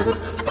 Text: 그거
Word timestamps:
그거 0.00 0.49